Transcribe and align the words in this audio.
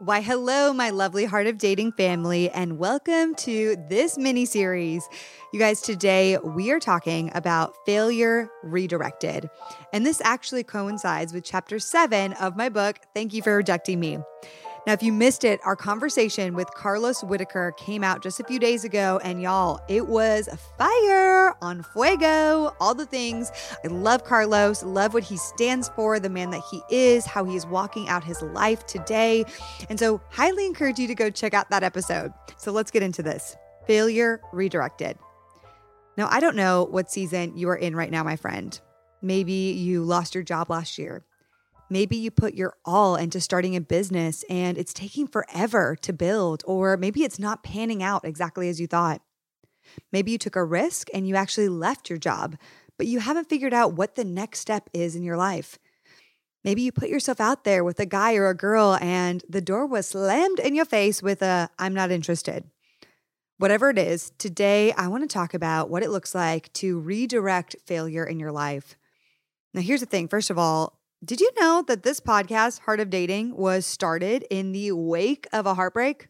Why, 0.00 0.20
hello, 0.20 0.72
my 0.72 0.90
lovely 0.90 1.24
Heart 1.24 1.48
of 1.48 1.58
Dating 1.58 1.90
family, 1.90 2.48
and 2.50 2.78
welcome 2.78 3.34
to 3.34 3.74
this 3.88 4.16
mini 4.16 4.44
series. 4.44 5.02
You 5.52 5.58
guys, 5.58 5.80
today 5.80 6.38
we 6.38 6.70
are 6.70 6.78
talking 6.78 7.32
about 7.34 7.74
failure 7.84 8.48
redirected. 8.62 9.50
And 9.92 10.06
this 10.06 10.20
actually 10.22 10.62
coincides 10.62 11.32
with 11.32 11.42
chapter 11.42 11.80
seven 11.80 12.34
of 12.34 12.56
my 12.56 12.68
book, 12.68 13.00
Thank 13.12 13.34
You 13.34 13.42
for 13.42 13.56
Rejecting 13.56 13.98
Me. 13.98 14.18
Now, 14.88 14.94
if 14.94 15.02
you 15.02 15.12
missed 15.12 15.44
it, 15.44 15.60
our 15.66 15.76
conversation 15.76 16.54
with 16.54 16.72
Carlos 16.72 17.22
Whitaker 17.22 17.74
came 17.76 18.02
out 18.02 18.22
just 18.22 18.40
a 18.40 18.44
few 18.44 18.58
days 18.58 18.84
ago, 18.84 19.20
and 19.22 19.42
y'all, 19.42 19.82
it 19.86 20.08
was 20.08 20.48
fire 20.78 21.54
on 21.60 21.82
fuego, 21.92 22.74
all 22.80 22.94
the 22.94 23.04
things. 23.04 23.52
I 23.84 23.88
love 23.88 24.24
Carlos, 24.24 24.82
love 24.82 25.12
what 25.12 25.24
he 25.24 25.36
stands 25.36 25.90
for, 25.90 26.18
the 26.18 26.30
man 26.30 26.48
that 26.52 26.62
he 26.70 26.80
is, 26.90 27.26
how 27.26 27.44
he 27.44 27.54
is 27.54 27.66
walking 27.66 28.08
out 28.08 28.24
his 28.24 28.40
life 28.40 28.86
today. 28.86 29.44
And 29.90 30.00
so, 30.00 30.22
highly 30.30 30.64
encourage 30.64 30.98
you 30.98 31.06
to 31.06 31.14
go 31.14 31.28
check 31.28 31.52
out 31.52 31.68
that 31.68 31.82
episode. 31.82 32.32
So, 32.56 32.72
let's 32.72 32.90
get 32.90 33.02
into 33.02 33.22
this 33.22 33.58
failure 33.86 34.40
redirected. 34.54 35.18
Now, 36.16 36.28
I 36.30 36.40
don't 36.40 36.56
know 36.56 36.84
what 36.84 37.10
season 37.10 37.58
you 37.58 37.68
are 37.68 37.76
in 37.76 37.94
right 37.94 38.10
now, 38.10 38.24
my 38.24 38.36
friend. 38.36 38.80
Maybe 39.20 39.52
you 39.52 40.02
lost 40.02 40.34
your 40.34 40.44
job 40.44 40.70
last 40.70 40.96
year. 40.96 41.26
Maybe 41.90 42.16
you 42.16 42.30
put 42.30 42.54
your 42.54 42.74
all 42.84 43.16
into 43.16 43.40
starting 43.40 43.74
a 43.74 43.80
business 43.80 44.44
and 44.50 44.76
it's 44.76 44.92
taking 44.92 45.26
forever 45.26 45.96
to 46.02 46.12
build, 46.12 46.62
or 46.66 46.96
maybe 46.96 47.24
it's 47.24 47.38
not 47.38 47.62
panning 47.62 48.02
out 48.02 48.24
exactly 48.24 48.68
as 48.68 48.80
you 48.80 48.86
thought. 48.86 49.22
Maybe 50.12 50.30
you 50.30 50.38
took 50.38 50.56
a 50.56 50.64
risk 50.64 51.08
and 51.14 51.26
you 51.26 51.34
actually 51.34 51.68
left 51.68 52.10
your 52.10 52.18
job, 52.18 52.56
but 52.98 53.06
you 53.06 53.20
haven't 53.20 53.48
figured 53.48 53.72
out 53.72 53.94
what 53.94 54.16
the 54.16 54.24
next 54.24 54.60
step 54.60 54.90
is 54.92 55.16
in 55.16 55.22
your 55.22 55.36
life. 55.36 55.78
Maybe 56.64 56.82
you 56.82 56.92
put 56.92 57.08
yourself 57.08 57.40
out 57.40 57.64
there 57.64 57.82
with 57.82 58.00
a 58.00 58.06
guy 58.06 58.34
or 58.34 58.48
a 58.48 58.54
girl 58.54 58.98
and 59.00 59.42
the 59.48 59.60
door 59.60 59.86
was 59.86 60.08
slammed 60.08 60.58
in 60.58 60.74
your 60.74 60.84
face 60.84 61.22
with 61.22 61.40
a 61.40 61.70
I'm 61.78 61.94
not 61.94 62.10
interested. 62.10 62.64
Whatever 63.56 63.90
it 63.90 63.98
is, 63.98 64.32
today 64.38 64.92
I 64.92 65.08
want 65.08 65.28
to 65.28 65.32
talk 65.32 65.54
about 65.54 65.88
what 65.88 66.02
it 66.02 66.10
looks 66.10 66.34
like 66.34 66.72
to 66.74 66.98
redirect 66.98 67.76
failure 67.86 68.24
in 68.24 68.38
your 68.38 68.52
life. 68.52 68.96
Now, 69.74 69.80
here's 69.80 70.00
the 70.00 70.06
thing 70.06 70.28
first 70.28 70.50
of 70.50 70.58
all, 70.58 70.97
did 71.24 71.40
you 71.40 71.50
know 71.58 71.82
that 71.88 72.04
this 72.04 72.20
podcast, 72.20 72.80
Heart 72.80 73.00
of 73.00 73.10
Dating, 73.10 73.56
was 73.56 73.84
started 73.86 74.46
in 74.50 74.72
the 74.72 74.92
wake 74.92 75.48
of 75.52 75.66
a 75.66 75.74
heartbreak? 75.74 76.28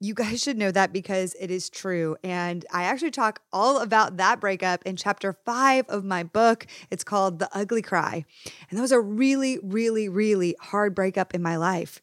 You 0.00 0.14
guys 0.14 0.42
should 0.42 0.58
know 0.58 0.70
that 0.70 0.92
because 0.92 1.34
it 1.40 1.50
is 1.50 1.68
true. 1.68 2.16
And 2.22 2.64
I 2.72 2.84
actually 2.84 3.10
talk 3.10 3.40
all 3.52 3.78
about 3.80 4.16
that 4.18 4.40
breakup 4.40 4.84
in 4.84 4.96
chapter 4.96 5.32
five 5.44 5.86
of 5.88 6.04
my 6.04 6.22
book. 6.22 6.66
It's 6.90 7.04
called 7.04 7.38
The 7.38 7.48
Ugly 7.56 7.82
Cry. 7.82 8.24
And 8.70 8.78
that 8.78 8.82
was 8.82 8.92
a 8.92 9.00
really, 9.00 9.58
really, 9.62 10.08
really 10.08 10.54
hard 10.60 10.94
breakup 10.94 11.34
in 11.34 11.42
my 11.42 11.56
life. 11.56 12.00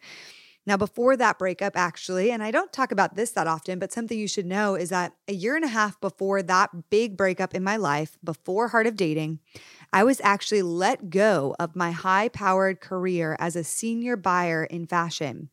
Now, 0.66 0.78
before 0.78 1.18
that 1.18 1.40
breakup, 1.40 1.76
actually, 1.76 2.32
and 2.32 2.44
I 2.44 2.52
don't 2.52 2.72
talk 2.72 2.92
about 2.92 3.16
this 3.16 3.32
that 3.32 3.48
often, 3.48 3.80
but 3.80 3.92
something 3.92 4.18
you 4.18 4.28
should 4.28 4.46
know 4.46 4.76
is 4.76 4.90
that 4.90 5.14
a 5.28 5.34
year 5.34 5.56
and 5.56 5.66
a 5.66 5.70
half 5.70 6.00
before 6.00 6.44
that 6.44 6.90
big 6.92 7.18
breakup 7.18 7.56
in 7.56 7.64
my 7.64 7.78
life, 7.78 8.18
before 8.24 8.68
Heart 8.68 8.86
of 8.86 8.96
Dating, 8.96 9.40
I 9.94 10.04
was 10.04 10.22
actually 10.24 10.62
let 10.62 11.10
go 11.10 11.56
of 11.60 11.76
my 11.76 11.92
high 11.92 12.30
powered 12.30 12.80
career 12.80 13.36
as 13.40 13.56
a 13.56 13.64
senior 13.64 14.16
buyer 14.16 14.64
in 14.64 14.88
fashion. 14.88 15.50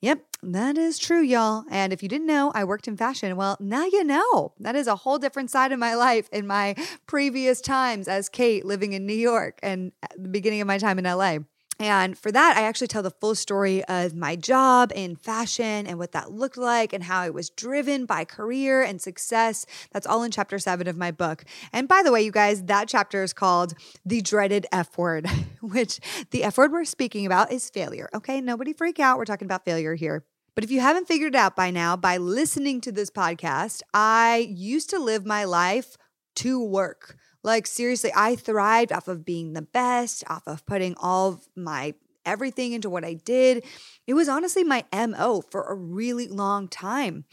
Yep, 0.00 0.22
that 0.42 0.76
is 0.76 0.98
true, 0.98 1.22
y'all. 1.22 1.64
And 1.70 1.92
if 1.92 2.02
you 2.02 2.08
didn't 2.08 2.26
know, 2.26 2.52
I 2.54 2.64
worked 2.64 2.86
in 2.86 2.96
fashion. 2.96 3.34
Well, 3.36 3.56
now 3.58 3.86
you 3.86 4.04
know. 4.04 4.52
That 4.60 4.76
is 4.76 4.86
a 4.86 4.96
whole 4.96 5.18
different 5.18 5.50
side 5.50 5.72
of 5.72 5.78
my 5.78 5.94
life 5.94 6.28
in 6.30 6.46
my 6.46 6.76
previous 7.06 7.60
times 7.62 8.06
as 8.06 8.28
Kait 8.28 8.64
living 8.64 8.92
in 8.92 9.06
New 9.06 9.14
York 9.14 9.58
and 9.62 9.92
the 10.16 10.28
beginning 10.28 10.60
of 10.60 10.66
my 10.66 10.76
time 10.76 10.98
in 10.98 11.04
LA. 11.04 11.38
And 11.78 12.16
for 12.16 12.30
that, 12.32 12.56
I 12.56 12.62
actually 12.62 12.86
tell 12.86 13.02
the 13.02 13.10
full 13.10 13.34
story 13.34 13.84
of 13.84 14.14
my 14.14 14.36
job 14.36 14.92
in 14.94 15.16
fashion 15.16 15.86
and 15.86 15.98
what 15.98 16.12
that 16.12 16.30
looked 16.30 16.56
like 16.56 16.92
and 16.92 17.04
how 17.04 17.20
I 17.20 17.30
was 17.30 17.50
driven 17.50 18.06
by 18.06 18.24
career 18.24 18.82
and 18.82 19.00
success. 19.00 19.66
That's 19.92 20.06
all 20.06 20.22
in 20.22 20.30
chapter 20.30 20.58
seven 20.58 20.86
of 20.86 20.96
my 20.96 21.10
book. 21.10 21.44
And 21.72 21.88
by 21.88 22.02
the 22.02 22.12
way, 22.12 22.22
you 22.22 22.32
guys, 22.32 22.62
that 22.64 22.88
chapter 22.88 23.22
is 23.22 23.32
called 23.32 23.74
The 24.04 24.20
Dreaded 24.20 24.66
F 24.72 24.96
Word, 24.96 25.28
which 25.60 26.00
the 26.30 26.44
F 26.44 26.58
word 26.58 26.72
we're 26.72 26.84
speaking 26.84 27.26
about 27.26 27.52
is 27.52 27.70
failure. 27.70 28.08
Okay, 28.14 28.40
nobody 28.40 28.72
freak 28.72 29.00
out. 29.00 29.18
We're 29.18 29.24
talking 29.24 29.46
about 29.46 29.64
failure 29.64 29.94
here. 29.94 30.24
But 30.54 30.62
if 30.62 30.70
you 30.70 30.80
haven't 30.80 31.08
figured 31.08 31.34
it 31.34 31.38
out 31.38 31.56
by 31.56 31.70
now, 31.70 31.96
by 31.96 32.16
listening 32.16 32.80
to 32.82 32.92
this 32.92 33.10
podcast, 33.10 33.82
I 33.92 34.48
used 34.48 34.88
to 34.90 35.00
live 35.00 35.26
my 35.26 35.44
life 35.44 35.96
to 36.36 36.62
work. 36.62 37.16
Like, 37.44 37.66
seriously, 37.66 38.10
I 38.16 38.34
thrived 38.34 38.90
off 38.90 39.06
of 39.06 39.24
being 39.24 39.52
the 39.52 39.62
best, 39.62 40.24
off 40.28 40.42
of 40.46 40.66
putting 40.66 40.94
all 40.96 41.28
of 41.28 41.48
my 41.54 41.94
everything 42.26 42.72
into 42.72 42.88
what 42.88 43.04
I 43.04 43.14
did. 43.14 43.64
It 44.06 44.14
was 44.14 44.28
honestly 44.28 44.64
my 44.64 44.84
MO 44.92 45.42
for 45.42 45.62
a 45.64 45.74
really 45.74 46.26
long 46.26 46.68
time. 46.68 47.26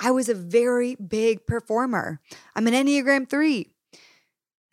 I 0.00 0.10
was 0.10 0.28
a 0.28 0.34
very 0.34 0.96
big 0.96 1.46
performer. 1.46 2.20
I'm 2.56 2.66
an 2.66 2.74
Enneagram 2.74 3.30
3. 3.30 3.68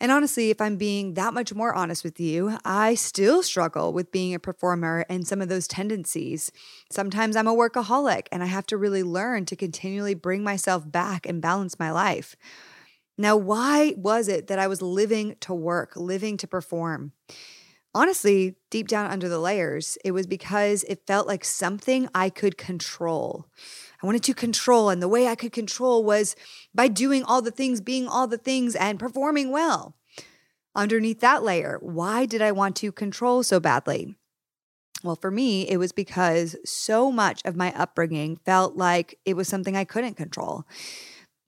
And 0.02 0.10
honestly, 0.10 0.48
if 0.48 0.62
I'm 0.62 0.76
being 0.76 1.14
that 1.14 1.34
much 1.34 1.54
more 1.54 1.74
honest 1.74 2.02
with 2.02 2.18
you, 2.18 2.56
I 2.64 2.94
still 2.94 3.42
struggle 3.42 3.92
with 3.92 4.10
being 4.10 4.34
a 4.34 4.38
performer 4.38 5.04
and 5.10 5.26
some 5.26 5.42
of 5.42 5.50
those 5.50 5.68
tendencies. 5.68 6.50
Sometimes 6.90 7.36
I'm 7.36 7.46
a 7.46 7.54
workaholic 7.54 8.26
and 8.32 8.42
I 8.42 8.46
have 8.46 8.66
to 8.68 8.78
really 8.78 9.02
learn 9.02 9.44
to 9.44 9.56
continually 9.56 10.14
bring 10.14 10.42
myself 10.42 10.90
back 10.90 11.26
and 11.26 11.42
balance 11.42 11.78
my 11.78 11.92
life. 11.92 12.34
Now, 13.20 13.36
why 13.36 13.92
was 13.98 14.28
it 14.28 14.46
that 14.46 14.58
I 14.58 14.66
was 14.66 14.80
living 14.80 15.36
to 15.40 15.52
work, 15.52 15.92
living 15.94 16.38
to 16.38 16.48
perform? 16.48 17.12
Honestly, 17.94 18.56
deep 18.70 18.88
down 18.88 19.10
under 19.10 19.28
the 19.28 19.38
layers, 19.38 19.98
it 20.02 20.12
was 20.12 20.26
because 20.26 20.84
it 20.84 21.06
felt 21.06 21.26
like 21.26 21.44
something 21.44 22.08
I 22.14 22.30
could 22.30 22.56
control. 22.56 23.44
I 24.02 24.06
wanted 24.06 24.22
to 24.22 24.32
control, 24.32 24.88
and 24.88 25.02
the 25.02 25.08
way 25.08 25.28
I 25.28 25.34
could 25.34 25.52
control 25.52 26.02
was 26.02 26.34
by 26.74 26.88
doing 26.88 27.22
all 27.22 27.42
the 27.42 27.50
things, 27.50 27.82
being 27.82 28.08
all 28.08 28.26
the 28.26 28.38
things, 28.38 28.74
and 28.74 28.98
performing 28.98 29.50
well. 29.50 29.96
Underneath 30.74 31.20
that 31.20 31.42
layer, 31.42 31.78
why 31.82 32.24
did 32.24 32.40
I 32.40 32.52
want 32.52 32.74
to 32.76 32.90
control 32.90 33.42
so 33.42 33.60
badly? 33.60 34.14
Well, 35.04 35.16
for 35.16 35.30
me, 35.30 35.68
it 35.68 35.76
was 35.76 35.92
because 35.92 36.56
so 36.64 37.12
much 37.12 37.42
of 37.44 37.54
my 37.54 37.74
upbringing 37.76 38.38
felt 38.46 38.76
like 38.76 39.18
it 39.26 39.36
was 39.36 39.46
something 39.46 39.76
I 39.76 39.84
couldn't 39.84 40.14
control. 40.14 40.64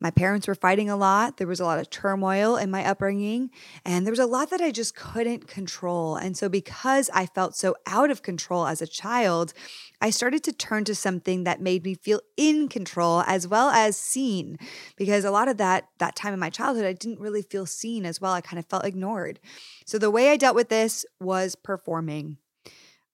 My 0.03 0.11
parents 0.11 0.49
were 0.49 0.57
fighting 0.57 0.91
a 0.91 0.97
lot. 0.97 1.37
There 1.37 1.47
was 1.47 1.61
a 1.61 1.65
lot 1.65 1.79
of 1.79 1.89
turmoil 1.89 2.57
in 2.57 2.73
my 2.73 2.85
upbringing, 2.85 3.53
and 3.85 4.05
there 4.05 4.11
was 4.11 4.19
a 4.19 4.27
lot 4.27 4.51
that 4.51 4.61
I 4.61 4.73
just 4.73 4.97
couldn't 4.97 5.47
control. 5.47 6.17
And 6.17 6.37
so, 6.37 6.49
because 6.49 7.09
I 7.15 7.27
felt 7.27 7.55
so 7.55 7.77
out 7.87 8.11
of 8.11 8.21
control 8.21 8.67
as 8.67 8.83
a 8.83 8.87
child, 8.89 9.53
I 10.01 10.11
started 10.11 10.43
to 10.43 10.53
turn 10.53 10.83
to 10.87 10.97
something 10.97 11.45
that 11.45 11.61
made 11.61 11.85
me 11.85 11.95
feel 11.95 12.21
in 12.37 12.67
control 12.67 13.23
as 13.29 13.47
well 13.47 13.71
as 13.71 13.97
seen. 13.97 14.59
Because 14.97 15.25
a 15.25 15.31
lot 15.31 15.47
of 15.47 15.57
that 15.59 15.85
that 15.99 16.17
time 16.17 16.35
in 16.35 16.41
my 16.41 16.51
childhood, 16.51 16.85
I 16.85 16.95
didn't 16.95 17.21
really 17.21 17.43
feel 17.43 17.65
seen 17.65 18.05
as 18.05 18.21
well. 18.21 18.33
I 18.33 18.41
kind 18.41 18.59
of 18.59 18.67
felt 18.67 18.85
ignored. 18.85 19.39
So 19.87 19.99
the 19.99 20.11
way 20.11 20.31
I 20.31 20.37
dealt 20.37 20.57
with 20.57 20.69
this 20.69 21.07
was 21.21 21.55
performing. 21.55 22.39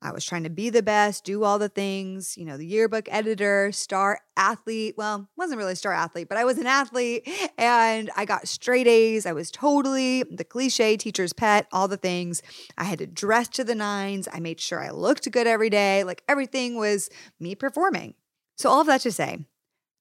I 0.00 0.12
was 0.12 0.24
trying 0.24 0.44
to 0.44 0.50
be 0.50 0.70
the 0.70 0.82
best, 0.82 1.24
do 1.24 1.42
all 1.42 1.58
the 1.58 1.68
things, 1.68 2.36
you 2.36 2.44
know, 2.44 2.56
the 2.56 2.66
yearbook 2.66 3.08
editor, 3.10 3.72
star 3.72 4.20
athlete. 4.36 4.94
Well, 4.96 5.28
wasn't 5.36 5.58
really 5.58 5.72
a 5.72 5.76
star 5.76 5.92
athlete, 5.92 6.28
but 6.28 6.38
I 6.38 6.44
was 6.44 6.58
an 6.58 6.66
athlete 6.66 7.28
and 7.58 8.10
I 8.16 8.24
got 8.24 8.46
straight 8.46 8.86
A's. 8.86 9.26
I 9.26 9.32
was 9.32 9.50
totally 9.50 10.22
the 10.22 10.44
cliche 10.44 10.96
teacher's 10.96 11.32
pet, 11.32 11.66
all 11.72 11.88
the 11.88 11.96
things. 11.96 12.42
I 12.76 12.84
had 12.84 13.00
to 13.00 13.06
dress 13.06 13.48
to 13.48 13.64
the 13.64 13.74
nines. 13.74 14.28
I 14.32 14.38
made 14.38 14.60
sure 14.60 14.80
I 14.80 14.90
looked 14.90 15.30
good 15.30 15.46
every 15.46 15.70
day. 15.70 16.04
Like 16.04 16.22
everything 16.28 16.76
was 16.76 17.10
me 17.40 17.54
performing. 17.56 18.14
So, 18.56 18.70
all 18.70 18.80
of 18.80 18.88
that 18.88 19.02
to 19.02 19.12
say, 19.12 19.38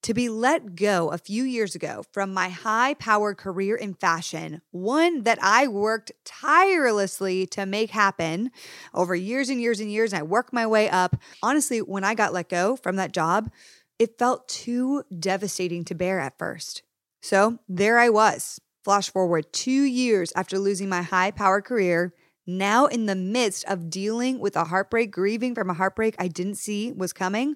to 0.04 0.14
be 0.14 0.30
let 0.30 0.76
go 0.76 1.12
a 1.12 1.18
few 1.18 1.44
years 1.44 1.76
ago 1.76 2.04
from 2.12 2.34
my 2.34 2.50
high 2.50 2.94
powered 2.94 3.38
career 3.38 3.76
in 3.76 3.94
fashion, 3.94 4.62
one 4.72 5.24
that 5.24 5.40
I 5.42 5.68
worked 5.68 6.12
tirelessly 6.24 7.46
to 7.48 7.66
make 7.66 7.92
happen 7.92 8.52
over 8.94 9.16
years 9.16 9.50
and 9.50 9.60
years 9.62 9.80
and 9.80 9.92
years. 9.92 10.14
And 10.14 10.20
I 10.20 10.24
worked 10.24 10.54
my 10.54 10.68
way 10.68 10.90
up. 10.90 11.16
Honestly, 11.42 11.80
when 11.80 12.04
I 12.04 12.14
got 12.14 12.34
let 12.34 12.50
go 12.50 12.76
from 12.76 12.96
that 12.98 13.12
job, 13.12 13.52
it 14.00 14.18
felt 14.20 14.48
too 14.48 15.04
devastating 15.18 15.84
to 15.86 15.96
bear 15.96 16.20
at 16.20 16.38
first. 16.38 16.84
So 17.22 17.60
there 17.68 17.98
I 17.98 18.10
was, 18.10 18.62
flash 18.84 19.10
forward 19.10 19.52
two 19.52 19.84
years 19.84 20.32
after 20.36 20.60
losing 20.60 20.88
my 20.88 21.02
high 21.02 21.32
powered 21.32 21.66
career. 21.66 22.14
Now, 22.46 22.86
in 22.86 23.08
the 23.08 23.16
midst 23.16 23.66
of 23.66 23.90
dealing 23.90 24.40
with 24.40 24.56
a 24.56 24.64
heartbreak, 24.66 25.12
grieving 25.12 25.54
from 25.54 25.70
a 25.70 25.74
heartbreak 25.74 26.16
I 26.18 26.30
didn't 26.30 26.56
see 26.56 26.94
was 26.94 27.12
coming, 27.12 27.56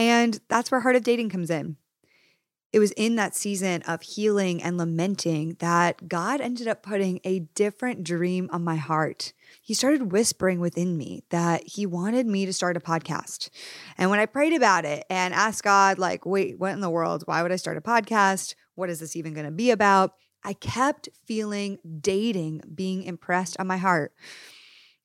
and 0.00 0.40
that's 0.48 0.70
where 0.70 0.80
Heart 0.80 0.96
of 0.96 1.02
Dating 1.02 1.28
comes 1.28 1.50
in. 1.50 1.76
It 2.72 2.78
was 2.78 2.92
in 2.92 3.16
that 3.16 3.34
season 3.34 3.82
of 3.82 4.00
healing 4.00 4.62
and 4.62 4.78
lamenting 4.78 5.56
that 5.58 6.08
God 6.08 6.40
ended 6.40 6.68
up 6.68 6.82
putting 6.82 7.20
a 7.22 7.40
different 7.40 8.02
dream 8.02 8.48
on 8.50 8.64
my 8.64 8.76
heart. 8.76 9.34
He 9.60 9.74
started 9.74 10.10
whispering 10.10 10.58
within 10.58 10.96
me 10.96 11.24
that 11.28 11.64
he 11.66 11.84
wanted 11.84 12.26
me 12.26 12.46
to 12.46 12.52
start 12.54 12.78
a 12.78 12.80
podcast. 12.80 13.50
And 13.98 14.08
when 14.08 14.20
I 14.20 14.26
prayed 14.26 14.54
about 14.54 14.86
it 14.86 15.04
and 15.10 15.34
asked 15.34 15.64
God, 15.64 15.98
like, 15.98 16.24
wait, 16.24 16.58
what 16.58 16.72
in 16.72 16.80
the 16.80 16.88
world? 16.88 17.24
Why 17.26 17.42
would 17.42 17.52
I 17.52 17.56
start 17.56 17.76
a 17.76 17.82
podcast? 17.82 18.54
What 18.76 18.88
is 18.88 19.00
this 19.00 19.16
even 19.16 19.34
going 19.34 19.46
to 19.46 19.52
be 19.52 19.70
about? 19.70 20.14
I 20.42 20.54
kept 20.54 21.10
feeling 21.26 21.78
dating 22.00 22.62
being 22.74 23.02
impressed 23.02 23.58
on 23.58 23.66
my 23.66 23.76
heart. 23.76 24.14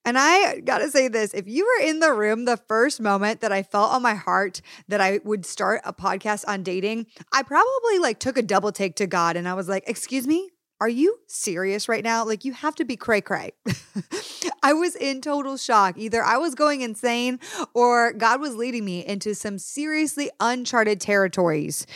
And 0.05 0.17
I 0.17 0.59
gotta 0.59 0.89
say 0.89 1.07
this 1.07 1.33
if 1.33 1.47
you 1.47 1.65
were 1.65 1.87
in 1.87 1.99
the 1.99 2.13
room 2.13 2.45
the 2.45 2.57
first 2.57 3.01
moment 3.01 3.41
that 3.41 3.51
I 3.51 3.63
felt 3.63 3.91
on 3.91 4.01
my 4.01 4.13
heart 4.13 4.61
that 4.87 5.01
I 5.01 5.19
would 5.23 5.45
start 5.45 5.81
a 5.83 5.93
podcast 5.93 6.45
on 6.47 6.63
dating, 6.63 7.07
I 7.33 7.41
probably 7.41 7.99
like 7.99 8.19
took 8.19 8.37
a 8.37 8.43
double 8.43 8.71
take 8.71 8.95
to 8.97 9.07
God 9.07 9.35
and 9.35 9.47
I 9.47 9.55
was 9.55 9.67
like, 9.67 9.83
Excuse 9.87 10.27
me, 10.27 10.51
are 10.81 10.89
you 10.89 11.17
serious 11.27 11.87
right 11.87 12.03
now? 12.03 12.25
Like, 12.25 12.43
you 12.43 12.51
have 12.51 12.75
to 12.75 12.85
be 12.85 12.97
cray 12.97 13.21
cray. 13.21 13.53
I 14.63 14.73
was 14.73 14.95
in 14.95 15.21
total 15.21 15.57
shock. 15.57 15.97
Either 15.97 16.21
I 16.21 16.37
was 16.37 16.53
going 16.53 16.81
insane 16.81 17.39
or 17.73 18.11
God 18.11 18.41
was 18.41 18.55
leading 18.55 18.83
me 18.83 19.05
into 19.05 19.33
some 19.35 19.57
seriously 19.57 20.29
uncharted 20.39 20.99
territories. 20.99 21.87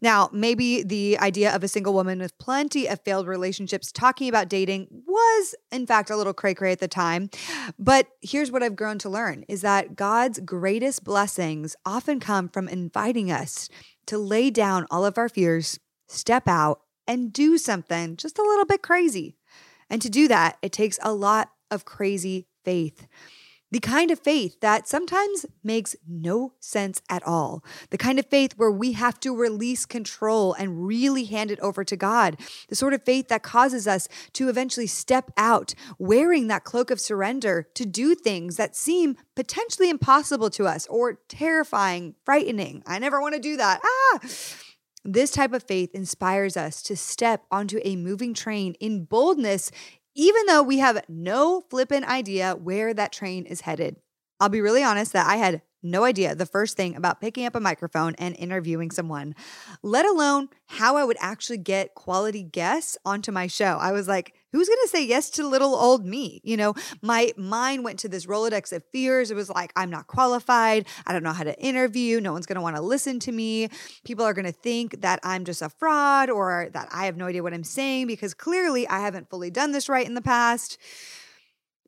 Now, 0.00 0.30
maybe 0.32 0.82
the 0.82 1.18
idea 1.18 1.54
of 1.54 1.62
a 1.62 1.68
single 1.68 1.92
woman 1.92 2.18
with 2.20 2.36
plenty 2.38 2.88
of 2.88 3.00
failed 3.00 3.26
relationships 3.26 3.92
talking 3.92 4.28
about 4.28 4.48
dating 4.48 4.88
was, 5.06 5.54
in 5.70 5.86
fact, 5.86 6.10
a 6.10 6.16
little 6.16 6.32
cray 6.32 6.54
cray 6.54 6.72
at 6.72 6.80
the 6.80 6.88
time. 6.88 7.30
But 7.78 8.08
here's 8.20 8.50
what 8.50 8.62
I've 8.62 8.76
grown 8.76 8.98
to 9.00 9.10
learn 9.10 9.44
is 9.48 9.60
that 9.62 9.96
God's 9.96 10.40
greatest 10.40 11.04
blessings 11.04 11.76
often 11.84 12.20
come 12.20 12.48
from 12.48 12.68
inviting 12.68 13.30
us 13.30 13.68
to 14.06 14.18
lay 14.18 14.50
down 14.50 14.86
all 14.90 15.04
of 15.04 15.18
our 15.18 15.28
fears, 15.28 15.78
step 16.08 16.48
out, 16.48 16.80
and 17.06 17.32
do 17.32 17.58
something 17.58 18.16
just 18.16 18.38
a 18.38 18.42
little 18.42 18.64
bit 18.64 18.82
crazy. 18.82 19.36
And 19.88 20.00
to 20.02 20.08
do 20.08 20.28
that, 20.28 20.56
it 20.62 20.72
takes 20.72 20.98
a 21.02 21.12
lot 21.12 21.50
of 21.70 21.84
crazy 21.84 22.46
faith. 22.64 23.06
The 23.70 23.80
kind 23.80 24.10
of 24.10 24.18
faith 24.18 24.60
that 24.60 24.88
sometimes 24.88 25.46
makes 25.62 25.94
no 26.08 26.54
sense 26.58 27.02
at 27.08 27.22
all. 27.22 27.64
The 27.90 27.98
kind 27.98 28.18
of 28.18 28.26
faith 28.26 28.54
where 28.56 28.70
we 28.70 28.92
have 28.92 29.20
to 29.20 29.36
release 29.36 29.86
control 29.86 30.54
and 30.54 30.86
really 30.86 31.24
hand 31.24 31.50
it 31.50 31.60
over 31.60 31.84
to 31.84 31.96
God. 31.96 32.36
The 32.68 32.74
sort 32.74 32.94
of 32.94 33.04
faith 33.04 33.28
that 33.28 33.42
causes 33.42 33.86
us 33.86 34.08
to 34.32 34.48
eventually 34.48 34.88
step 34.88 35.30
out 35.36 35.74
wearing 35.98 36.48
that 36.48 36.64
cloak 36.64 36.90
of 36.90 37.00
surrender 37.00 37.68
to 37.74 37.86
do 37.86 38.14
things 38.14 38.56
that 38.56 38.74
seem 38.74 39.16
potentially 39.36 39.88
impossible 39.88 40.50
to 40.50 40.66
us 40.66 40.86
or 40.88 41.20
terrifying, 41.28 42.14
frightening. 42.24 42.82
I 42.86 42.98
never 42.98 43.20
want 43.20 43.34
to 43.34 43.40
do 43.40 43.56
that. 43.56 43.80
Ah! 43.84 44.18
This 45.04 45.30
type 45.30 45.54
of 45.54 45.62
faith 45.62 45.94
inspires 45.94 46.58
us 46.58 46.82
to 46.82 46.96
step 46.96 47.44
onto 47.50 47.80
a 47.84 47.96
moving 47.96 48.34
train 48.34 48.74
in 48.80 49.04
boldness 49.04 49.70
even 50.20 50.44
though 50.44 50.62
we 50.62 50.76
have 50.80 51.02
no 51.08 51.62
flippin' 51.70 52.04
idea 52.04 52.54
where 52.54 52.92
that 52.92 53.10
train 53.10 53.46
is 53.46 53.62
headed. 53.62 53.96
I'll 54.38 54.50
be 54.50 54.60
really 54.60 54.82
honest 54.82 55.14
that 55.14 55.26
I 55.26 55.36
had 55.36 55.62
no 55.82 56.04
idea 56.04 56.34
the 56.34 56.44
first 56.44 56.76
thing 56.76 56.94
about 56.94 57.22
picking 57.22 57.46
up 57.46 57.54
a 57.54 57.60
microphone 57.60 58.14
and 58.16 58.36
interviewing 58.36 58.90
someone, 58.90 59.34
let 59.82 60.04
alone 60.04 60.50
how 60.66 60.98
I 60.98 61.04
would 61.04 61.16
actually 61.20 61.56
get 61.56 61.94
quality 61.94 62.42
guests 62.42 62.98
onto 63.02 63.32
my 63.32 63.46
show. 63.46 63.78
I 63.80 63.92
was 63.92 64.08
like, 64.08 64.34
who's 64.52 64.68
going 64.68 64.78
to 64.82 64.88
say 64.88 65.04
yes 65.04 65.30
to 65.30 65.46
little 65.46 65.74
old 65.74 66.04
me? 66.04 66.40
You 66.44 66.56
know, 66.56 66.74
my 67.02 67.32
mind 67.36 67.84
went 67.84 67.98
to 68.00 68.08
this 68.08 68.26
Rolodex 68.26 68.72
of 68.72 68.82
fears. 68.92 69.30
It 69.30 69.34
was 69.34 69.50
like, 69.50 69.72
I'm 69.76 69.90
not 69.90 70.06
qualified. 70.06 70.86
I 71.06 71.12
don't 71.12 71.22
know 71.22 71.32
how 71.32 71.44
to 71.44 71.58
interview. 71.60 72.20
No 72.20 72.32
one's 72.32 72.46
going 72.46 72.56
to 72.56 72.62
want 72.62 72.76
to 72.76 72.82
listen 72.82 73.20
to 73.20 73.32
me. 73.32 73.68
People 74.04 74.24
are 74.24 74.34
going 74.34 74.46
to 74.46 74.52
think 74.52 75.00
that 75.02 75.20
I'm 75.22 75.44
just 75.44 75.62
a 75.62 75.68
fraud 75.68 76.30
or 76.30 76.68
that 76.72 76.88
I 76.92 77.06
have 77.06 77.16
no 77.16 77.26
idea 77.26 77.42
what 77.42 77.54
I'm 77.54 77.64
saying 77.64 78.06
because 78.06 78.34
clearly 78.34 78.86
I 78.88 79.00
haven't 79.00 79.30
fully 79.30 79.50
done 79.50 79.72
this 79.72 79.88
right 79.88 80.06
in 80.06 80.14
the 80.14 80.22
past. 80.22 80.78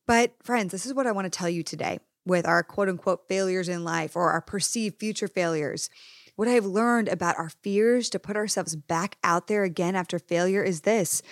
But, 0.07 0.33
friends, 0.43 0.73
this 0.73 0.87
is 0.87 0.95
what 0.95 1.07
I 1.07 1.13
want 1.13 1.27
to 1.27 1.37
tell 1.37 1.49
you 1.49 1.63
today 1.63 2.01
with 2.25 2.47
our 2.47 2.63
quote 2.63 2.89
unquote 2.89 3.29
failures 3.29 3.69
in 3.69 3.85
life 3.85 4.17
or 4.17 4.31
our 4.31 4.41
perceived 4.41 4.99
future 4.99 5.29
failures. 5.29 5.91
What 6.37 6.49
I've 6.49 6.65
learned 6.65 7.09
about 7.09 7.39
our 7.39 7.51
fears 7.63 8.09
to 8.11 8.19
put 8.19 8.37
ourselves 8.37 8.75
back 8.75 9.17
out 9.23 9.49
there 9.49 9.65
again 9.65 9.95
after 9.95 10.19
failure 10.19 10.63
is 10.63 10.81
this 10.81 11.23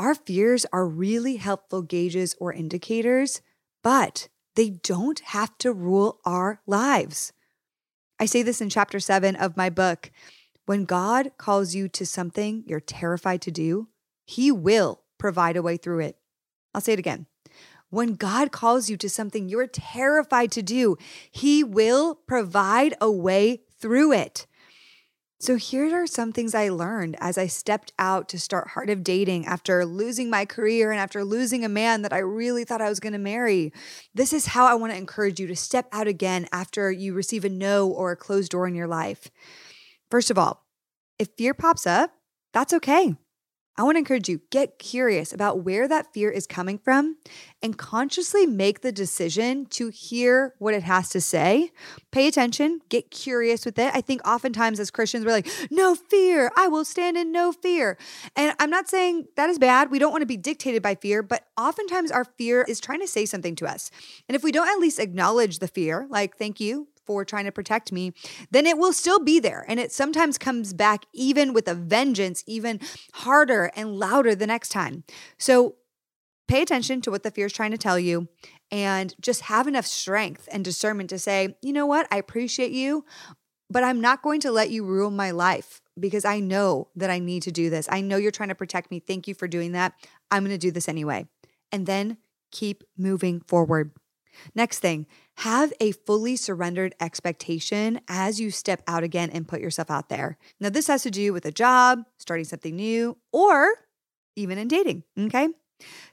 our 0.00 0.14
fears 0.14 0.64
are 0.72 0.86
really 0.86 1.36
helpful 1.36 1.82
gauges 1.82 2.34
or 2.40 2.54
indicators, 2.54 3.42
but 3.82 4.28
they 4.56 4.70
don't 4.70 5.20
have 5.20 5.56
to 5.58 5.74
rule 5.74 6.20
our 6.24 6.62
lives. 6.66 7.34
I 8.18 8.24
say 8.24 8.42
this 8.42 8.62
in 8.62 8.70
chapter 8.70 8.98
seven 8.98 9.36
of 9.36 9.58
my 9.58 9.68
book. 9.68 10.10
When 10.64 10.86
God 10.86 11.32
calls 11.36 11.74
you 11.74 11.86
to 11.88 12.06
something 12.06 12.64
you're 12.66 12.80
terrified 12.80 13.42
to 13.42 13.50
do, 13.50 13.88
He 14.24 14.50
will 14.50 15.02
provide 15.18 15.58
a 15.58 15.62
way 15.62 15.76
through 15.76 16.00
it. 16.00 16.16
I'll 16.74 16.80
say 16.80 16.94
it 16.94 16.98
again. 16.98 17.26
When 17.90 18.14
God 18.14 18.52
calls 18.52 18.88
you 18.88 18.96
to 18.96 19.10
something 19.10 19.50
you're 19.50 19.66
terrified 19.66 20.50
to 20.52 20.62
do, 20.62 20.96
He 21.30 21.62
will 21.62 22.14
provide 22.26 22.94
a 23.02 23.10
way 23.10 23.64
through 23.78 24.12
it. 24.12 24.46
So, 25.42 25.56
here 25.56 26.02
are 26.02 26.06
some 26.06 26.32
things 26.32 26.54
I 26.54 26.68
learned 26.68 27.16
as 27.18 27.38
I 27.38 27.46
stepped 27.46 27.94
out 27.98 28.28
to 28.28 28.38
start 28.38 28.68
Heart 28.68 28.90
of 28.90 29.02
Dating 29.02 29.46
after 29.46 29.86
losing 29.86 30.28
my 30.28 30.44
career 30.44 30.90
and 30.90 31.00
after 31.00 31.24
losing 31.24 31.64
a 31.64 31.68
man 31.68 32.02
that 32.02 32.12
I 32.12 32.18
really 32.18 32.62
thought 32.64 32.82
I 32.82 32.90
was 32.90 33.00
going 33.00 33.14
to 33.14 33.18
marry. 33.18 33.72
This 34.14 34.34
is 34.34 34.48
how 34.48 34.66
I 34.66 34.74
want 34.74 34.92
to 34.92 34.98
encourage 34.98 35.40
you 35.40 35.46
to 35.46 35.56
step 35.56 35.88
out 35.92 36.06
again 36.06 36.46
after 36.52 36.92
you 36.92 37.14
receive 37.14 37.46
a 37.46 37.48
no 37.48 37.88
or 37.88 38.12
a 38.12 38.16
closed 38.16 38.50
door 38.50 38.68
in 38.68 38.74
your 38.74 38.86
life. 38.86 39.30
First 40.10 40.30
of 40.30 40.36
all, 40.36 40.66
if 41.18 41.28
fear 41.38 41.54
pops 41.54 41.86
up, 41.86 42.12
that's 42.52 42.74
okay. 42.74 43.16
I 43.76 43.82
want 43.82 43.94
to 43.94 44.00
encourage 44.00 44.28
you 44.28 44.40
get 44.50 44.78
curious 44.78 45.32
about 45.32 45.64
where 45.64 45.88
that 45.88 46.12
fear 46.12 46.30
is 46.30 46.46
coming 46.46 46.78
from 46.78 47.16
and 47.62 47.78
consciously 47.78 48.46
make 48.46 48.80
the 48.80 48.92
decision 48.92 49.66
to 49.66 49.88
hear 49.88 50.54
what 50.58 50.74
it 50.74 50.82
has 50.82 51.08
to 51.10 51.20
say. 51.20 51.70
Pay 52.10 52.26
attention, 52.26 52.80
get 52.88 53.10
curious 53.10 53.64
with 53.64 53.78
it. 53.78 53.94
I 53.94 54.00
think 54.00 54.26
oftentimes 54.26 54.80
as 54.80 54.90
Christians 54.90 55.24
we're 55.24 55.32
like, 55.32 55.48
"No 55.70 55.94
fear. 55.94 56.50
I 56.56 56.68
will 56.68 56.84
stand 56.84 57.16
in 57.16 57.32
no 57.32 57.52
fear." 57.52 57.96
And 58.36 58.54
I'm 58.58 58.70
not 58.70 58.88
saying 58.88 59.28
that 59.36 59.48
is 59.48 59.58
bad. 59.58 59.90
We 59.90 59.98
don't 59.98 60.12
want 60.12 60.22
to 60.22 60.26
be 60.26 60.36
dictated 60.36 60.82
by 60.82 60.94
fear, 60.94 61.22
but 61.22 61.46
oftentimes 61.56 62.10
our 62.10 62.24
fear 62.24 62.64
is 62.68 62.80
trying 62.80 63.00
to 63.00 63.08
say 63.08 63.24
something 63.24 63.54
to 63.56 63.66
us. 63.66 63.90
And 64.28 64.36
if 64.36 64.42
we 64.42 64.52
don't 64.52 64.68
at 64.68 64.78
least 64.78 64.98
acknowledge 64.98 65.58
the 65.58 65.68
fear, 65.68 66.06
like, 66.10 66.36
"Thank 66.36 66.60
you 66.60 66.88
for 67.10 67.24
trying 67.24 67.44
to 67.44 67.50
protect 67.50 67.90
me, 67.90 68.12
then 68.52 68.66
it 68.66 68.78
will 68.78 68.92
still 68.92 69.18
be 69.18 69.40
there. 69.40 69.64
And 69.66 69.80
it 69.80 69.90
sometimes 69.90 70.38
comes 70.38 70.72
back 70.72 71.06
even 71.12 71.52
with 71.52 71.66
a 71.66 71.74
vengeance, 71.74 72.44
even 72.46 72.78
harder 73.14 73.72
and 73.74 73.96
louder 73.96 74.36
the 74.36 74.46
next 74.46 74.68
time. 74.68 75.02
So 75.36 75.74
pay 76.46 76.62
attention 76.62 77.00
to 77.00 77.10
what 77.10 77.24
the 77.24 77.32
fear 77.32 77.46
is 77.46 77.52
trying 77.52 77.72
to 77.72 77.78
tell 77.78 77.98
you 77.98 78.28
and 78.70 79.12
just 79.20 79.40
have 79.40 79.66
enough 79.66 79.86
strength 79.86 80.48
and 80.52 80.64
discernment 80.64 81.10
to 81.10 81.18
say, 81.18 81.56
you 81.62 81.72
know 81.72 81.84
what, 81.84 82.06
I 82.12 82.18
appreciate 82.18 82.70
you, 82.70 83.04
but 83.68 83.82
I'm 83.82 84.00
not 84.00 84.22
going 84.22 84.38
to 84.42 84.52
let 84.52 84.70
you 84.70 84.84
ruin 84.84 85.16
my 85.16 85.32
life 85.32 85.80
because 85.98 86.24
I 86.24 86.38
know 86.38 86.90
that 86.94 87.10
I 87.10 87.18
need 87.18 87.42
to 87.42 87.50
do 87.50 87.70
this. 87.70 87.88
I 87.90 88.02
know 88.02 88.18
you're 88.18 88.30
trying 88.30 88.50
to 88.50 88.54
protect 88.54 88.92
me. 88.92 89.00
Thank 89.00 89.26
you 89.26 89.34
for 89.34 89.48
doing 89.48 89.72
that. 89.72 89.94
I'm 90.30 90.44
going 90.44 90.54
to 90.54 90.58
do 90.58 90.70
this 90.70 90.88
anyway. 90.88 91.26
And 91.72 91.86
then 91.86 92.18
keep 92.52 92.84
moving 92.96 93.40
forward. 93.40 93.90
Next 94.54 94.80
thing, 94.80 95.06
have 95.38 95.72
a 95.80 95.92
fully 95.92 96.36
surrendered 96.36 96.94
expectation 97.00 98.00
as 98.08 98.40
you 98.40 98.50
step 98.50 98.82
out 98.86 99.02
again 99.02 99.30
and 99.30 99.48
put 99.48 99.60
yourself 99.60 99.90
out 99.90 100.08
there. 100.08 100.38
Now, 100.58 100.68
this 100.70 100.86
has 100.88 101.02
to 101.04 101.10
do 101.10 101.32
with 101.32 101.46
a 101.46 101.52
job, 101.52 102.00
starting 102.18 102.44
something 102.44 102.76
new, 102.76 103.16
or 103.32 103.68
even 104.36 104.58
in 104.58 104.68
dating, 104.68 105.04
okay? 105.18 105.48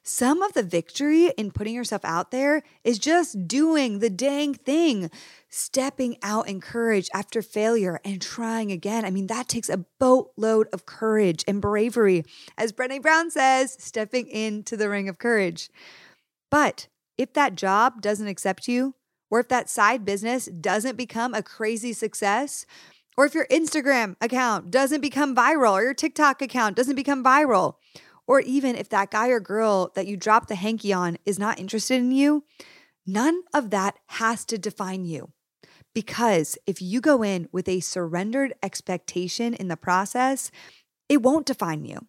Some 0.04 0.42
of 0.42 0.54
the 0.54 0.64
victory 0.64 1.28
in 1.38 1.52
putting 1.52 1.76
yourself 1.76 2.06
out 2.06 2.32
there 2.32 2.64
is 2.84 3.00
just 3.00 3.48
doing 3.48 4.00
the 4.00 4.10
dang 4.10 4.54
thing, 4.54 5.12
stepping 5.50 6.18
out 6.24 6.48
in 6.48 6.62
courage 6.62 7.10
after 7.14 7.42
failure 7.42 8.00
and 8.06 8.22
trying 8.22 8.72
again. 8.72 9.04
I 9.04 9.10
mean, 9.10 9.28
that 9.28 9.50
takes 9.50 9.70
a 9.70 9.86
boatload 10.00 10.68
of 10.72 10.86
courage 10.86 11.44
and 11.48 11.62
bravery. 11.62 12.24
As 12.58 12.72
Brene 12.72 13.02
Brown 13.02 13.30
says, 13.30 13.76
stepping 13.80 14.28
into 14.28 14.78
the 14.78 14.90
ring 14.90 15.10
of 15.10 15.18
courage. 15.18 15.70
But 16.50 16.88
if 17.18 17.34
that 17.34 17.56
job 17.56 18.02
doesn't 18.02 18.28
accept 18.28 18.68
you, 18.68 18.96
or 19.30 19.40
if 19.40 19.48
that 19.50 19.70
side 19.70 20.06
business 20.06 20.46
doesn't 20.46 20.96
become 20.96 21.34
a 21.34 21.44
crazy 21.44 21.94
success, 21.94 22.66
or 23.18 23.26
if 23.26 23.34
your 23.34 23.48
Instagram 23.48 24.16
account 24.22 24.72
doesn't 24.72 25.02
become 25.02 25.36
viral, 25.36 25.74
or 25.74 25.84
your 25.84 25.94
TikTok 25.94 26.42
account 26.42 26.76
doesn't 26.76 26.96
become 26.96 27.24
viral, 27.24 27.76
or 28.28 28.42
even 28.42 28.76
if 28.76 28.90
that 28.90 29.12
guy 29.12 29.30
or 29.30 29.40
girl 29.40 29.92
that 29.96 30.08
you 30.08 30.18
dropped 30.18 30.50
the 30.50 30.56
hanky 30.56 30.94
on 30.94 31.18
is 31.26 31.40
not 31.40 31.60
interested 31.60 31.96
in 31.96 32.12
you, 32.12 32.44
none 33.06 33.42
of 33.54 33.70
that 33.72 33.96
has 34.08 34.46
to 34.46 34.58
define 34.58 35.06
you. 35.06 35.32
Because 35.96 36.58
if 36.68 36.82
you 36.82 37.02
go 37.02 37.24
in 37.24 37.48
with 37.52 37.68
a 37.68 37.80
surrendered 37.80 38.54
expectation 38.62 39.54
in 39.56 39.68
the 39.68 39.78
process, 39.78 40.52
it 41.10 41.24
won't 41.24 41.48
define 41.48 41.86
you. 41.86 42.08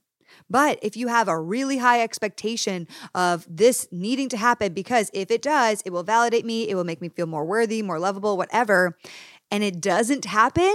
But 0.48 0.78
if 0.82 0.96
you 0.96 1.08
have 1.08 1.28
a 1.28 1.38
really 1.40 1.78
high 1.78 2.02
expectation 2.02 2.86
of 3.14 3.46
this 3.48 3.88
needing 3.90 4.28
to 4.30 4.36
happen, 4.36 4.72
because 4.72 5.10
if 5.12 5.30
it 5.30 5.42
does, 5.42 5.82
it 5.84 5.92
will 5.92 6.02
validate 6.02 6.44
me, 6.44 6.68
it 6.68 6.74
will 6.74 6.84
make 6.84 7.00
me 7.00 7.08
feel 7.08 7.26
more 7.26 7.44
worthy, 7.44 7.82
more 7.82 7.98
lovable, 7.98 8.36
whatever, 8.36 8.96
and 9.50 9.64
it 9.64 9.80
doesn't 9.80 10.24
happen, 10.24 10.74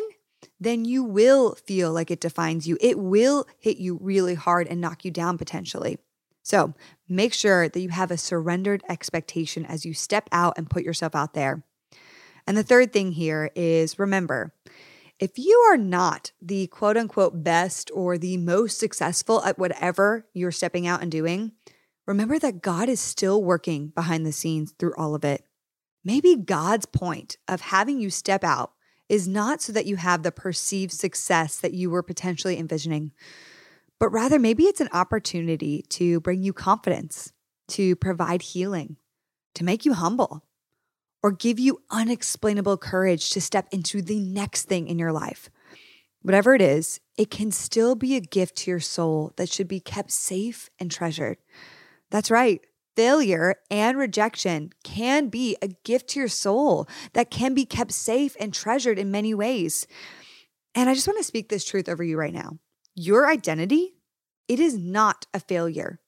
then 0.60 0.86
you 0.86 1.04
will 1.04 1.56
feel 1.56 1.92
like 1.92 2.12
it 2.12 2.20
defines 2.20 2.68
you. 2.68 2.78
It 2.82 2.98
will 2.98 3.46
hit 3.60 3.78
you 3.78 3.98
really 4.02 4.36
hard 4.36 4.68
and 4.68 4.82
knock 4.82 5.06
you 5.06 5.12
down 5.12 5.38
potentially. 5.38 5.98
So 6.44 6.74
make 7.08 7.34
sure 7.34 7.70
that 7.70 7.80
you 7.80 7.90
have 7.90 8.12
a 8.12 8.18
surrendered 8.18 8.84
expectation 8.90 9.66
as 9.66 9.86
you 9.86 9.94
step 9.94 10.28
out 10.32 10.58
and 10.58 10.70
put 10.70 10.84
yourself 10.84 11.16
out 11.16 11.34
there. 11.34 11.64
And 12.46 12.58
the 12.58 12.64
third 12.64 12.92
thing 12.92 13.14
here 13.14 13.50
is 13.56 13.98
remember, 13.98 14.54
if 15.20 15.38
you 15.38 15.58
are 15.72 15.78
not 15.78 16.32
the 16.42 16.68
quote 16.68 16.98
unquote 16.98 17.44
best 17.44 17.92
or 17.94 18.18
the 18.18 18.38
most 18.38 18.80
successful 18.80 19.44
at 19.44 19.60
whatever 19.60 20.28
you're 20.34 20.52
stepping 20.52 20.88
out 20.88 21.02
and 21.02 21.12
doing, 21.12 21.52
remember 22.06 22.40
that 22.40 22.62
God 22.62 22.90
is 22.90 23.00
still 23.00 23.44
working 23.44 23.88
behind 23.90 24.26
the 24.26 24.32
scenes 24.32 24.74
through 24.78 24.94
all 24.98 25.16
of 25.16 25.24
it. 25.24 25.46
Maybe 26.04 26.36
God's 26.36 26.86
point 26.86 27.38
of 27.48 27.62
having 27.62 28.00
you 28.00 28.10
step 28.10 28.44
out 28.44 28.74
is 29.08 29.28
not 29.28 29.62
so 29.62 29.72
that 29.72 29.86
you 29.86 29.96
have 29.96 30.24
the 30.24 30.32
perceived 30.32 30.92
success 30.92 31.58
that 31.58 31.74
you 31.74 31.90
were 31.90 32.04
potentially 32.04 32.58
envisioning, 32.58 33.12
but 34.00 34.10
rather 34.10 34.40
maybe 34.40 34.64
it's 34.64 34.82
an 34.82 34.90
opportunity 34.92 35.84
to 35.90 36.20
bring 36.22 36.44
you 36.44 36.52
confidence, 36.52 37.32
to 37.70 37.96
provide 37.96 38.42
healing, 38.42 38.98
to 39.56 39.64
make 39.64 39.86
you 39.86 39.94
humble, 39.94 40.44
or 41.24 41.32
give 41.32 41.58
you 41.58 41.82
unexplainable 41.90 42.78
courage 42.78 43.32
to 43.32 43.42
step 43.42 43.68
into 43.72 44.02
the 44.02 44.20
next 44.20 44.66
thing 44.66 44.88
in 44.88 45.00
your 45.00 45.14
life. 45.14 45.50
Whatever 46.22 46.54
it 46.54 46.62
is, 46.62 47.00
it 47.18 47.32
can 47.32 47.52
still 47.52 47.96
be 47.96 48.16
a 48.16 48.22
gift 48.22 48.58
to 48.58 48.72
your 48.72 48.80
soul 48.80 49.34
that 49.38 49.50
should 49.50 49.68
be 49.68 49.80
kept 49.80 50.12
safe 50.12 50.70
and 50.80 50.92
treasured. 50.92 51.38
That's 52.12 52.30
right. 52.30 52.62
Failure 52.96 53.56
and 53.72 53.98
rejection 53.98 54.72
can 54.84 55.30
be 55.30 55.58
a 55.62 55.70
gift 55.70 56.10
to 56.10 56.20
your 56.20 56.30
soul 56.30 56.88
that 57.14 57.32
can 57.32 57.54
be 57.54 57.66
kept 57.66 57.92
safe 57.92 58.36
and 58.40 58.54
treasured 58.54 59.00
in 59.00 59.10
many 59.10 59.34
ways. 59.34 59.88
And 60.76 60.90
I 60.90 60.94
just 60.94 61.08
want 61.08 61.18
to 61.18 61.24
speak 61.24 61.50
this 61.50 61.66
truth 61.66 61.90
over 61.90 62.04
you 62.04 62.18
right 62.18 62.34
now. 62.34 62.60
Your 62.96 63.28
identity, 63.28 63.96
it 64.48 64.60
is 64.60 64.78
not 64.78 65.26
a 65.34 65.40
failure, 65.40 66.00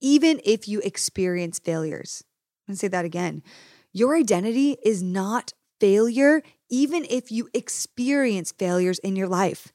even 0.00 0.40
if 0.44 0.66
you 0.66 0.80
experience 0.80 1.58
failures. 1.58 2.24
I'm 2.66 2.72
going 2.72 2.76
to 2.76 2.80
say 2.80 2.88
that 2.88 3.04
again. 3.04 3.42
Your 3.96 4.16
identity 4.16 4.76
is 4.84 5.04
not 5.04 5.52
failure, 5.78 6.42
even 6.68 7.06
if 7.08 7.30
you 7.30 7.48
experience 7.54 8.50
failures 8.50 8.98
in 8.98 9.14
your 9.14 9.28
life. 9.28 9.72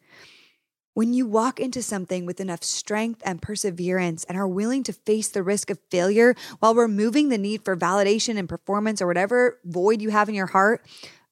When 0.93 1.13
you 1.13 1.25
walk 1.25 1.57
into 1.57 1.81
something 1.81 2.25
with 2.25 2.41
enough 2.41 2.61
strength 2.61 3.21
and 3.23 3.41
perseverance 3.41 4.25
and 4.25 4.37
are 4.37 4.47
willing 4.47 4.83
to 4.83 4.91
face 4.91 5.29
the 5.29 5.41
risk 5.41 5.69
of 5.69 5.79
failure 5.89 6.35
while 6.59 6.75
removing 6.75 7.29
the 7.29 7.37
need 7.37 7.63
for 7.63 7.77
validation 7.77 8.37
and 8.37 8.49
performance 8.49 9.01
or 9.01 9.07
whatever 9.07 9.57
void 9.63 10.01
you 10.01 10.09
have 10.09 10.27
in 10.27 10.35
your 10.35 10.47
heart, 10.47 10.85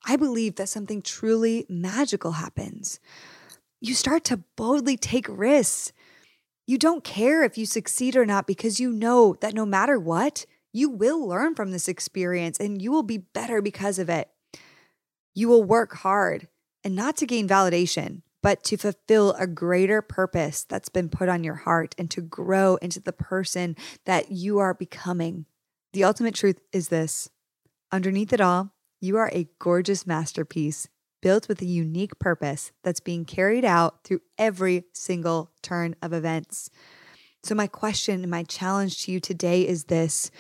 I 0.06 0.16
believe 0.16 0.56
that 0.56 0.70
something 0.70 1.02
truly 1.02 1.66
magical 1.68 2.34
happens. 2.34 3.02
You 3.82 3.96
start 3.96 4.24
to 4.26 4.44
boldly 4.56 4.96
take 4.96 5.28
risks. 5.28 5.92
You 6.66 6.78
don't 6.78 7.04
care 7.04 7.44
if 7.44 7.58
you 7.58 7.66
succeed 7.66 8.16
or 8.16 8.26
not 8.26 8.48
because 8.48 8.80
you 8.80 8.94
know 8.94 9.36
that 9.42 9.54
no 9.54 9.66
matter 9.66 10.00
what, 10.00 10.46
you 10.78 10.90
will 10.90 11.28
learn 11.28 11.56
from 11.56 11.72
this 11.72 11.88
experience 11.88 12.60
and 12.60 12.82
you 12.82 12.92
will 12.92 13.04
be 13.04 13.18
better 13.18 13.62
because 13.62 13.98
of 13.98 14.10
it. 14.10 14.30
You 15.34 15.48
will 15.48 15.64
work 15.64 15.96
hard 15.96 16.48
and 16.84 16.96
not 16.96 17.18
to 17.18 17.26
gain 17.26 17.48
validation, 17.48 18.22
but 18.44 18.64
to 18.66 18.78
fulfill 18.78 19.34
a 19.34 19.48
greater 19.48 20.02
purpose 20.02 20.64
that's 20.64 20.90
been 20.90 21.10
put 21.10 21.30
on 21.30 21.44
your 21.44 21.56
heart 21.56 21.96
and 21.98 22.12
to 22.12 22.22
grow 22.22 22.76
into 22.76 23.00
the 23.00 23.12
person 23.12 23.76
that 24.06 24.32
you 24.32 24.60
are 24.60 24.74
becoming. 24.74 25.46
The 25.94 26.04
ultimate 26.04 26.36
truth 26.36 26.62
is 26.72 26.90
this 26.90 27.30
underneath 27.92 28.32
it 28.32 28.42
all, 28.42 28.74
you 29.02 29.18
are 29.18 29.32
a 29.34 29.50
gorgeous 29.60 30.06
masterpiece 30.06 30.88
built 31.22 31.48
with 31.48 31.62
a 31.62 31.66
unique 31.66 32.20
purpose 32.20 32.72
that's 32.84 33.00
being 33.00 33.26
carried 33.26 33.66
out 33.66 34.04
through 34.04 34.22
every 34.38 34.86
single 34.94 35.52
turn 35.64 35.96
of 36.02 36.14
events. 36.14 36.70
So, 37.48 37.56
my 37.56 37.68
question 37.68 38.24
and 38.24 38.30
my 38.30 38.44
challenge 38.44 39.06
to 39.06 39.12
you 39.14 39.22
today 39.22 39.66
is 39.66 39.86
this 39.86 40.32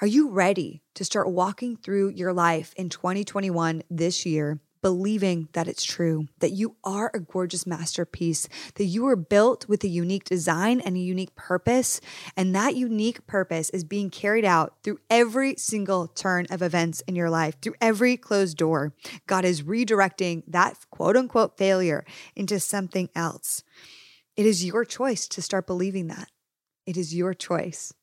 Are 0.00 0.06
you 0.08 0.30
ready 0.30 0.82
to 0.94 1.04
start 1.04 1.30
walking 1.30 1.76
through 1.76 2.08
your 2.08 2.32
life 2.32 2.74
in 2.76 2.88
2021 2.88 3.84
this 3.88 4.26
year 4.26 4.58
believing 4.82 5.48
that 5.52 5.68
it's 5.68 5.84
true, 5.84 6.26
that 6.40 6.50
you 6.50 6.74
are 6.82 7.12
a 7.14 7.20
gorgeous 7.20 7.68
masterpiece, 7.68 8.48
that 8.74 8.86
you 8.86 9.04
were 9.04 9.14
built 9.14 9.68
with 9.68 9.84
a 9.84 9.88
unique 9.88 10.24
design 10.24 10.80
and 10.80 10.96
a 10.96 11.00
unique 11.00 11.36
purpose. 11.36 12.00
And 12.36 12.52
that 12.56 12.74
unique 12.74 13.24
purpose 13.28 13.70
is 13.70 13.84
being 13.84 14.10
carried 14.10 14.44
out 14.44 14.74
through 14.82 14.98
every 15.08 15.54
single 15.56 16.08
turn 16.08 16.46
of 16.50 16.62
events 16.62 17.00
in 17.06 17.14
your 17.14 17.30
life, 17.30 17.56
through 17.62 17.76
every 17.80 18.16
closed 18.16 18.56
door. 18.56 18.92
God 19.28 19.44
is 19.44 19.62
redirecting 19.62 20.42
that 20.48 20.76
quote 20.90 21.16
unquote 21.16 21.56
failure 21.56 22.04
into 22.34 22.58
something 22.58 23.08
else. 23.14 23.62
It 24.36 24.46
is 24.46 24.64
your 24.64 24.84
choice 24.84 25.28
to 25.28 25.42
start 25.42 25.64
believing 25.64 26.08
that. 26.08 26.28
It 26.86 26.96
is 26.96 27.14
your 27.14 27.34
choice. 27.34 27.94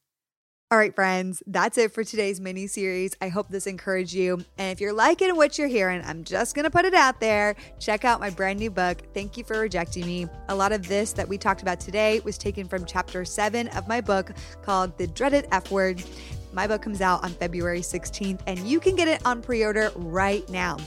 All 0.71 0.77
right, 0.77 0.95
friends, 0.95 1.43
that's 1.45 1.77
it 1.77 1.91
for 1.91 2.05
today's 2.05 2.39
mini 2.39 2.67
series. 2.67 3.13
I 3.21 3.27
hope 3.27 3.49
this 3.49 3.67
encouraged 3.67 4.13
you. 4.13 4.45
And 4.57 4.71
if 4.71 4.79
you're 4.79 4.93
liking 4.93 5.35
what 5.35 5.57
you're 5.57 5.67
hearing, 5.67 6.01
I'm 6.05 6.23
just 6.23 6.55
going 6.55 6.63
to 6.63 6.71
put 6.71 6.85
it 6.85 6.93
out 6.93 7.19
there. 7.19 7.57
Check 7.81 8.05
out 8.05 8.21
my 8.21 8.29
brand 8.29 8.59
new 8.59 8.71
book, 8.71 8.99
Thank 9.13 9.35
You 9.35 9.43
for 9.43 9.59
Rejecting 9.59 10.05
Me. 10.05 10.25
A 10.47 10.55
lot 10.55 10.71
of 10.71 10.87
this 10.87 11.11
that 11.11 11.27
we 11.27 11.37
talked 11.37 11.63
about 11.63 11.81
today 11.81 12.21
was 12.21 12.37
taken 12.37 12.65
from 12.65 12.85
chapter 12.85 13.25
seven 13.25 13.67
of 13.69 13.89
my 13.89 13.99
book 13.99 14.31
called 14.61 14.97
The 14.97 15.07
Dreaded 15.07 15.49
F 15.51 15.69
Word. 15.69 16.01
My 16.53 16.65
book 16.65 16.81
comes 16.81 17.01
out 17.01 17.25
on 17.25 17.31
February 17.31 17.81
16th, 17.81 18.39
and 18.47 18.59
you 18.59 18.79
can 18.79 18.95
get 18.95 19.09
it 19.09 19.25
on 19.25 19.41
pre 19.41 19.65
order 19.65 19.91
right 19.97 20.47
now. 20.49 20.77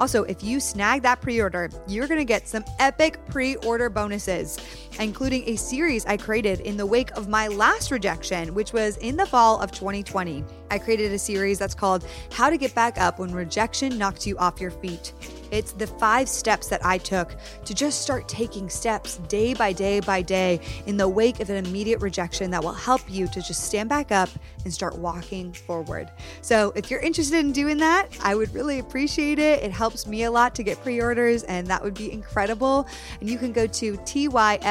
Also, 0.00 0.24
if 0.24 0.42
you 0.42 0.58
snag 0.60 1.02
that 1.02 1.20
pre 1.20 1.40
order, 1.40 1.70
you're 1.86 2.08
going 2.08 2.18
to 2.18 2.24
get 2.24 2.48
some 2.48 2.64
epic 2.78 3.18
pre 3.26 3.56
order 3.56 3.88
bonuses, 3.88 4.58
including 4.98 5.48
a 5.48 5.56
series 5.56 6.04
I 6.06 6.16
created 6.16 6.60
in 6.60 6.76
the 6.76 6.86
wake 6.86 7.10
of 7.12 7.28
my 7.28 7.48
last 7.48 7.90
rejection, 7.90 8.54
which 8.54 8.72
was 8.72 8.96
in 8.98 9.16
the 9.16 9.26
fall 9.26 9.60
of 9.60 9.70
2020. 9.70 10.44
I 10.70 10.78
created 10.78 11.12
a 11.12 11.18
series 11.18 11.58
that's 11.58 11.74
called 11.74 12.04
How 12.32 12.50
to 12.50 12.56
Get 12.56 12.74
Back 12.74 13.00
Up 13.00 13.18
When 13.18 13.32
Rejection 13.32 13.96
Knocked 13.96 14.26
You 14.26 14.36
Off 14.38 14.60
Your 14.60 14.72
Feet. 14.72 15.12
It's 15.50 15.70
the 15.70 15.86
five 15.86 16.28
steps 16.28 16.68
that 16.68 16.84
I 16.84 16.98
took 16.98 17.36
to 17.64 17.74
just 17.74 18.02
start 18.02 18.28
taking 18.28 18.68
steps 18.68 19.18
day 19.28 19.54
by 19.54 19.72
day 19.72 20.00
by 20.00 20.20
day 20.20 20.58
in 20.86 20.96
the 20.96 21.08
wake 21.08 21.38
of 21.38 21.48
an 21.48 21.64
immediate 21.64 22.00
rejection 22.00 22.50
that 22.50 22.64
will 22.64 22.72
help 22.72 23.02
you 23.08 23.28
to 23.28 23.40
just 23.40 23.64
stand 23.64 23.88
back 23.88 24.10
up 24.10 24.28
and 24.64 24.74
start 24.74 24.98
walking 24.98 25.52
forward. 25.52 26.10
So, 26.40 26.72
if 26.74 26.90
you're 26.90 27.00
interested 27.00 27.38
in 27.38 27.52
doing 27.52 27.76
that, 27.78 28.08
I 28.20 28.34
would 28.34 28.52
really 28.52 28.80
appreciate 28.80 29.38
it. 29.38 29.62
It 29.62 29.70
helps 29.84 30.06
me 30.06 30.22
a 30.22 30.30
lot 30.30 30.54
to 30.54 30.62
get 30.62 30.80
pre 30.82 30.98
orders, 30.98 31.42
and 31.42 31.66
that 31.66 31.84
would 31.84 31.92
be 31.92 32.10
incredible. 32.10 32.88
And 33.20 33.28
you 33.28 33.36
can 33.36 33.52
go 33.52 33.66
to 33.66 33.92
tyfrm.com 33.98 34.64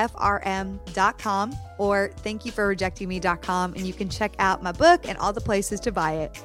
or 1.77 2.09
thankyouforrejectingme.com 2.23 3.73
and 3.75 3.85
you 3.85 3.93
can 3.93 4.09
check 4.09 4.33
out 4.39 4.63
my 4.63 4.71
book 4.71 5.07
and 5.07 5.15
all 5.19 5.31
the 5.31 5.39
places 5.41 5.79
to 5.81 5.91
buy 5.91 6.13
it. 6.13 6.43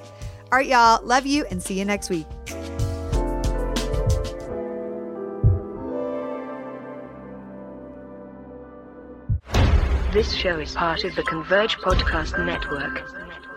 All 0.53 0.59
right, 0.59 0.67
y'all. 0.67 1.03
Love 1.03 1.25
you 1.25 1.47
and 1.51 1.63
see 1.63 1.79
you 1.79 1.87
next 1.87 2.11
week. 2.11 2.27
This 10.13 10.31
show 10.35 10.59
is 10.59 10.75
part 10.75 11.05
of 11.05 11.15
the 11.15 11.23
Converge 11.23 11.77
Podcast 11.77 12.45
Network. 12.45 13.48